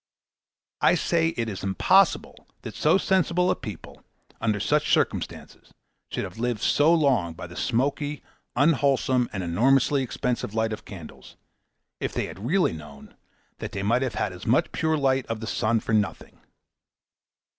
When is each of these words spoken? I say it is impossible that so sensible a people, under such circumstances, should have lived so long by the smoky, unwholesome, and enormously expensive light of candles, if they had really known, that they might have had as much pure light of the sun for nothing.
I 0.81 0.95
say 0.95 1.27
it 1.37 1.47
is 1.47 1.63
impossible 1.63 2.47
that 2.63 2.73
so 2.73 2.97
sensible 2.97 3.51
a 3.51 3.55
people, 3.55 4.03
under 4.41 4.59
such 4.59 4.91
circumstances, 4.91 5.75
should 6.09 6.23
have 6.23 6.39
lived 6.39 6.61
so 6.61 6.91
long 6.91 7.33
by 7.35 7.45
the 7.45 7.55
smoky, 7.55 8.23
unwholesome, 8.55 9.29
and 9.31 9.43
enormously 9.43 10.01
expensive 10.01 10.55
light 10.55 10.73
of 10.73 10.85
candles, 10.85 11.35
if 11.99 12.15
they 12.15 12.25
had 12.25 12.43
really 12.43 12.73
known, 12.73 13.13
that 13.59 13.73
they 13.73 13.83
might 13.83 14.01
have 14.01 14.15
had 14.15 14.33
as 14.33 14.47
much 14.47 14.71
pure 14.71 14.97
light 14.97 15.27
of 15.27 15.39
the 15.39 15.45
sun 15.45 15.79
for 15.79 15.93
nothing. 15.93 16.39